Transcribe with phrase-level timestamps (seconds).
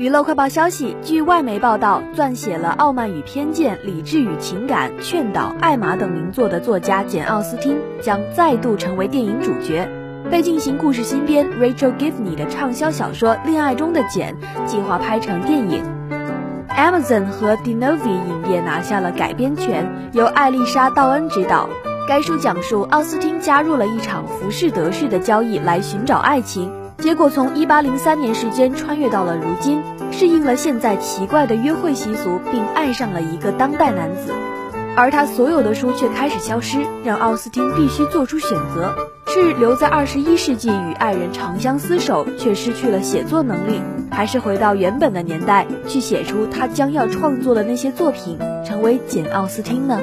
[0.00, 9.86] 娱乐快报消息，据外媒报道，撰写了《傲慢与偏见》《理智与情感》《劝导》《艾玛》等名作的作家简·奥斯汀将再度成为电影主角。
[10.30, 14.34] 被进行故事新编 Rachel Givney 的畅销小说《恋爱中的简》
[14.64, 15.84] 计划拍成电影。
[16.70, 21.68] Amazon 和 Denovi 影业拿下了改编权，由艾丽莎·道恩执导。
[22.08, 26.72] 该书讲述奥斯汀加入了一场浮士德式的交易来寻找爱情。
[27.00, 29.82] 结果从一八零三年时间穿越到了如今，
[30.12, 34.34] 适应了现在奇怪的约会习俗，并爱上了一个当代男子，
[34.94, 38.94] 而他所有的书却开始消失，让奥斯汀必须做出选择：
[39.28, 43.80] 是留在二十一世纪与爱人长相厮守，却失去了写作能力，
[44.10, 49.98] 还是回到原本的年代去写出他将要创作的那些作品，成为简·奥斯汀呢？